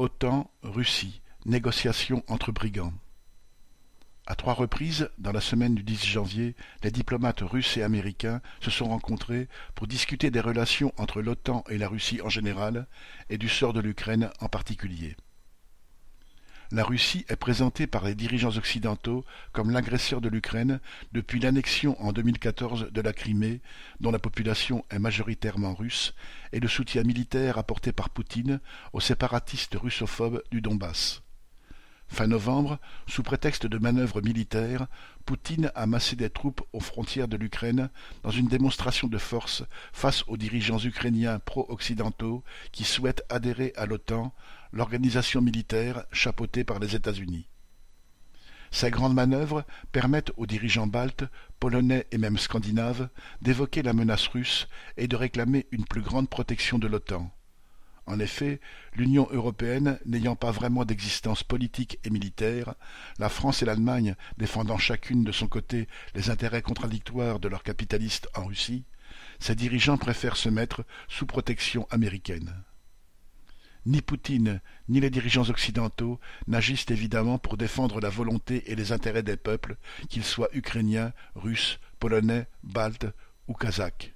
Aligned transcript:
OTAN-Russie, 0.00 1.20
négociations 1.44 2.24
entre 2.26 2.52
brigands. 2.52 2.94
À 4.26 4.34
trois 4.34 4.54
reprises, 4.54 5.10
dans 5.18 5.30
la 5.30 5.42
semaine 5.42 5.74
du 5.74 5.82
10 5.82 6.06
janvier, 6.06 6.56
les 6.82 6.90
diplomates 6.90 7.42
russes 7.42 7.76
et 7.76 7.82
américains 7.82 8.40
se 8.62 8.70
sont 8.70 8.86
rencontrés 8.86 9.46
pour 9.74 9.86
discuter 9.86 10.30
des 10.30 10.40
relations 10.40 10.94
entre 10.96 11.20
l'OTAN 11.20 11.64
et 11.68 11.76
la 11.76 11.86
Russie 11.86 12.22
en 12.22 12.30
général 12.30 12.86
et 13.28 13.36
du 13.36 13.50
sort 13.50 13.74
de 13.74 13.80
l'Ukraine 13.80 14.30
en 14.40 14.48
particulier. 14.48 15.16
La 16.72 16.84
Russie 16.84 17.24
est 17.28 17.34
présentée 17.34 17.88
par 17.88 18.04
les 18.04 18.14
dirigeants 18.14 18.56
occidentaux 18.56 19.24
comme 19.50 19.70
l'agresseur 19.70 20.20
de 20.20 20.28
l'Ukraine 20.28 20.78
depuis 21.10 21.40
l'annexion 21.40 22.00
en 22.00 22.12
2014 22.12 22.92
de 22.92 23.00
la 23.00 23.12
Crimée, 23.12 23.60
dont 23.98 24.12
la 24.12 24.20
population 24.20 24.84
est 24.88 25.00
majoritairement 25.00 25.74
russe, 25.74 26.14
et 26.52 26.60
le 26.60 26.68
soutien 26.68 27.02
militaire 27.02 27.58
apporté 27.58 27.90
par 27.90 28.08
Poutine 28.08 28.60
aux 28.92 29.00
séparatistes 29.00 29.74
russophobes 29.74 30.44
du 30.52 30.60
Donbass. 30.60 31.22
Fin 32.12 32.26
novembre, 32.26 32.80
sous 33.06 33.22
prétexte 33.22 33.66
de 33.66 33.78
manœuvres 33.78 34.20
militaires, 34.20 34.88
Poutine 35.24 35.70
a 35.76 35.86
massé 35.86 36.16
des 36.16 36.28
troupes 36.28 36.60
aux 36.72 36.80
frontières 36.80 37.28
de 37.28 37.36
l'Ukraine 37.36 37.88
dans 38.24 38.32
une 38.32 38.48
démonstration 38.48 39.06
de 39.06 39.16
force 39.16 39.62
face 39.92 40.24
aux 40.26 40.36
dirigeants 40.36 40.80
ukrainiens 40.80 41.38
pro-occidentaux 41.38 42.42
qui 42.72 42.82
souhaitent 42.82 43.22
adhérer 43.28 43.72
à 43.76 43.86
l'OTAN 43.86 44.34
l'organisation 44.72 45.40
militaire 45.40 46.04
chapeautée 46.10 46.64
par 46.64 46.80
les 46.80 46.96
États-Unis. 46.96 47.46
Ces 48.72 48.90
grandes 48.90 49.14
manœuvres 49.14 49.64
permettent 49.92 50.32
aux 50.36 50.46
dirigeants 50.46 50.88
baltes, 50.88 51.24
polonais 51.60 52.08
et 52.10 52.18
même 52.18 52.38
scandinaves 52.38 53.08
d'évoquer 53.40 53.82
la 53.82 53.92
menace 53.92 54.26
russe 54.26 54.68
et 54.96 55.06
de 55.06 55.16
réclamer 55.16 55.68
une 55.70 55.84
plus 55.84 56.02
grande 56.02 56.28
protection 56.28 56.78
de 56.78 56.88
l'OTAN. 56.88 57.30
En 58.10 58.18
effet, 58.18 58.60
l'Union 58.96 59.28
européenne 59.30 60.00
n'ayant 60.04 60.34
pas 60.34 60.50
vraiment 60.50 60.84
d'existence 60.84 61.44
politique 61.44 62.00
et 62.02 62.10
militaire, 62.10 62.74
la 63.20 63.28
France 63.28 63.62
et 63.62 63.64
l'Allemagne 63.64 64.16
défendant 64.36 64.78
chacune 64.78 65.22
de 65.22 65.30
son 65.30 65.46
côté 65.46 65.86
les 66.16 66.28
intérêts 66.28 66.60
contradictoires 66.60 67.38
de 67.38 67.46
leurs 67.46 67.62
capitalistes 67.62 68.28
en 68.34 68.46
Russie, 68.46 68.82
ces 69.38 69.54
dirigeants 69.54 69.96
préfèrent 69.96 70.36
se 70.36 70.48
mettre 70.48 70.84
sous 71.06 71.24
protection 71.24 71.86
américaine. 71.90 72.52
Ni 73.86 74.02
Poutine, 74.02 74.60
ni 74.88 74.98
les 74.98 75.10
dirigeants 75.10 75.48
occidentaux 75.48 76.18
n'agissent 76.48 76.90
évidemment 76.90 77.38
pour 77.38 77.56
défendre 77.56 78.00
la 78.00 78.10
volonté 78.10 78.72
et 78.72 78.74
les 78.74 78.90
intérêts 78.90 79.22
des 79.22 79.36
peuples, 79.36 79.76
qu'ils 80.08 80.24
soient 80.24 80.50
ukrainiens, 80.52 81.12
russes, 81.36 81.78
polonais, 82.00 82.48
baltes 82.64 83.06
ou 83.46 83.54
kazakhs. 83.54 84.12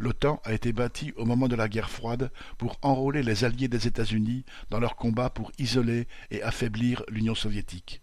L'OTAN 0.00 0.40
a 0.44 0.54
été 0.54 0.72
bâtie 0.72 1.12
au 1.16 1.26
moment 1.26 1.46
de 1.46 1.54
la 1.54 1.68
guerre 1.68 1.90
froide 1.90 2.32
pour 2.56 2.78
enrôler 2.80 3.22
les 3.22 3.44
alliés 3.44 3.68
des 3.68 3.86
États-Unis 3.86 4.46
dans 4.70 4.80
leur 4.80 4.96
combat 4.96 5.28
pour 5.28 5.52
isoler 5.58 6.08
et 6.30 6.42
affaiblir 6.42 7.04
l'Union 7.10 7.34
soviétique. 7.34 8.00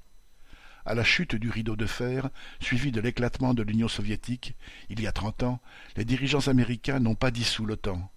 À 0.86 0.94
la 0.94 1.04
chute 1.04 1.34
du 1.34 1.50
rideau 1.50 1.76
de 1.76 1.88
fer, 1.88 2.30
suivi 2.60 2.92
de 2.92 3.02
l'éclatement 3.02 3.56
de 3.56 3.64
l'Union 3.64 3.88
soviétique, 3.88 4.54
il 4.90 5.02
y 5.02 5.08
a 5.08 5.12
trente 5.12 5.42
ans, 5.42 5.60
les 5.96 6.06
dirigeants 6.06 6.48
américains 6.48 7.00
n'ont 7.00 7.16
pas 7.16 7.32
dissous 7.32 7.66
l'OTAN. 7.66 8.12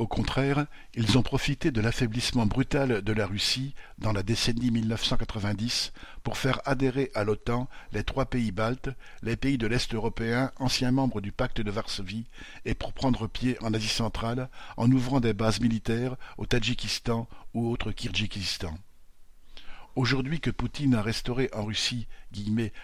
Au 0.00 0.08
contraire, 0.08 0.66
ils 0.94 1.18
ont 1.18 1.22
profité 1.22 1.70
de 1.70 1.80
l'affaiblissement 1.80 2.46
brutal 2.46 3.02
de 3.02 3.12
la 3.12 3.26
Russie 3.26 3.76
dans 3.98 4.12
la 4.12 4.24
décennie 4.24 4.72
1990 4.72 5.92
pour 6.24 6.36
faire 6.36 6.60
adhérer 6.64 7.12
à 7.14 7.22
l'OTAN 7.22 7.68
les 7.92 8.02
trois 8.02 8.24
pays 8.24 8.50
baltes, 8.50 8.90
les 9.22 9.36
pays 9.36 9.56
de 9.56 9.68
l'Est 9.68 9.94
européen 9.94 10.50
anciens 10.58 10.90
membres 10.90 11.20
du 11.20 11.30
pacte 11.30 11.60
de 11.60 11.70
Varsovie, 11.70 12.26
et 12.64 12.74
pour 12.74 12.92
prendre 12.92 13.28
pied 13.28 13.56
en 13.62 13.72
Asie 13.72 13.86
centrale 13.86 14.48
en 14.76 14.90
ouvrant 14.90 15.20
des 15.20 15.32
bases 15.32 15.60
militaires 15.60 16.16
au 16.38 16.46
Tadjikistan 16.46 17.28
ou 17.54 17.70
autre 17.70 17.92
Kirghizistan. 17.92 18.76
Aujourd'hui 19.96 20.40
que 20.40 20.50
Poutine 20.50 20.96
a 20.96 21.02
restauré 21.02 21.48
en 21.52 21.64
Russie 21.64 22.08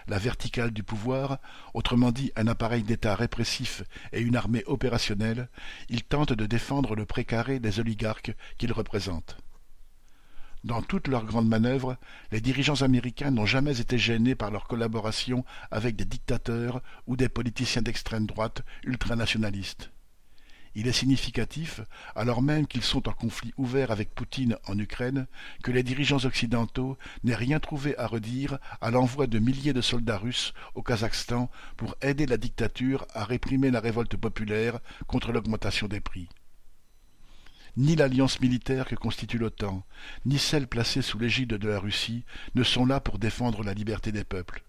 la 0.07 0.17
verticale 0.17 0.71
du 0.71 0.81
pouvoir, 0.81 1.39
autrement 1.73 2.11
dit 2.11 2.31
un 2.37 2.47
appareil 2.47 2.83
d'État 2.83 3.15
répressif 3.15 3.83
et 4.13 4.21
une 4.21 4.37
armée 4.37 4.63
opérationnelle, 4.65 5.49
il 5.89 6.03
tente 6.03 6.31
de 6.31 6.45
défendre 6.45 6.95
le 6.95 7.05
précaré 7.05 7.59
des 7.59 7.81
oligarques 7.81 8.33
qu'il 8.57 8.71
représente. 8.71 9.37
Dans 10.63 10.81
toutes 10.81 11.09
leurs 11.09 11.25
grandes 11.25 11.49
manœuvres, 11.49 11.97
les 12.31 12.39
dirigeants 12.39 12.81
américains 12.81 13.31
n'ont 13.31 13.45
jamais 13.45 13.81
été 13.81 13.97
gênés 13.97 14.35
par 14.35 14.51
leur 14.51 14.67
collaboration 14.67 15.43
avec 15.69 15.97
des 15.97 16.05
dictateurs 16.05 16.81
ou 17.07 17.17
des 17.17 17.29
politiciens 17.29 17.81
d'extrême 17.81 18.25
droite 18.25 18.61
ultranationalistes. 18.85 19.91
Il 20.73 20.87
est 20.87 20.93
significatif, 20.93 21.81
alors 22.15 22.41
même 22.41 22.65
qu'ils 22.65 22.83
sont 22.83 23.09
en 23.09 23.11
conflit 23.11 23.53
ouvert 23.57 23.91
avec 23.91 24.15
Poutine 24.15 24.57
en 24.67 24.77
Ukraine, 24.79 25.27
que 25.63 25.71
les 25.71 25.83
dirigeants 25.83 26.23
occidentaux 26.23 26.97
n'aient 27.23 27.35
rien 27.35 27.59
trouvé 27.59 27.97
à 27.97 28.07
redire 28.07 28.57
à 28.79 28.89
l'envoi 28.89 29.27
de 29.27 29.39
milliers 29.39 29.73
de 29.73 29.81
soldats 29.81 30.17
russes 30.17 30.53
au 30.73 30.81
Kazakhstan 30.81 31.51
pour 31.75 31.95
aider 32.01 32.25
la 32.25 32.37
dictature 32.37 33.05
à 33.13 33.25
réprimer 33.25 33.69
la 33.69 33.81
révolte 33.81 34.15
populaire 34.15 34.79
contre 35.07 35.33
l'augmentation 35.33 35.87
des 35.87 35.99
prix. 35.99 36.29
Ni 37.75 37.95
l'alliance 37.95 38.39
militaire 38.39 38.85
que 38.85 38.95
constitue 38.95 39.37
l'OTAN, 39.37 39.83
ni 40.25 40.37
celle 40.37 40.67
placée 40.67 41.01
sous 41.01 41.19
l'égide 41.19 41.53
de 41.53 41.69
la 41.69 41.79
Russie 41.79 42.23
ne 42.55 42.63
sont 42.63 42.85
là 42.85 42.99
pour 42.99 43.19
défendre 43.19 43.63
la 43.63 43.73
liberté 43.73 44.11
des 44.11 44.25
peuples. 44.25 44.63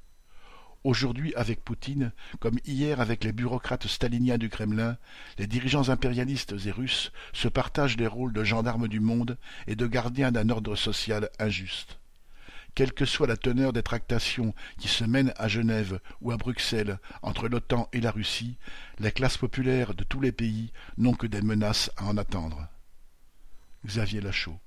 Aujourd'hui 0.85 1.33
avec 1.37 1.65
Poutine, 1.65 2.11
comme 2.41 2.59
hier 2.65 3.01
avec 3.01 3.23
les 3.23 3.31
bureaucrates 3.31 3.87
staliniens 3.87 4.39
du 4.39 4.49
Kremlin, 4.49 4.97
les 5.39 5.47
dirigeants 5.47 5.91
impérialistes 5.91 6.55
et 6.67 6.73
russes 6.73 7.13
se 7.33 7.47
partagent 7.47 7.97
les 7.97 8.09
rôles 8.09 8.33
de 8.33 8.43
gendarmes 8.43 8.89
du 8.89 8.99
monde 8.99 9.39
et 9.69 9.77
de 9.77 9.87
gardiens 9.87 10.33
d'un 10.33 10.49
ordre 10.49 10.75
social 10.75 11.31
injuste. 11.39 11.99
Quelle 12.75 12.93
que 12.93 13.05
soit 13.05 13.29
la 13.29 13.37
teneur 13.37 13.73
des 13.73 13.85
tractations 13.85 14.55
qui 14.79 14.89
se 14.89 15.05
mènent 15.05 15.35
à 15.37 15.47
Genève 15.47 16.01
ou 16.21 16.33
à 16.33 16.37
Bruxelles 16.37 16.99
entre 17.21 17.47
l'OTAN 17.47 17.89
et 17.93 18.01
la 18.01 18.11
Russie, 18.11 18.57
les 18.99 19.13
classes 19.13 19.37
populaires 19.37 19.95
de 19.95 20.03
tous 20.03 20.21
les 20.21 20.33
pays 20.33 20.73
n'ont 20.97 21.15
que 21.15 21.29
des 21.29 21.43
menaces 21.43 21.93
à 21.97 22.07
en 22.07 22.17
attendre. 22.17 22.67
Xavier 23.87 24.21
Lachaud 24.21 24.59